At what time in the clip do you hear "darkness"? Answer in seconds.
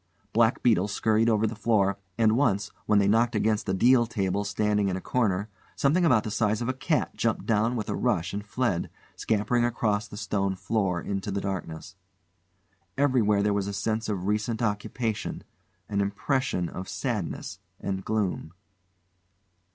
11.39-11.95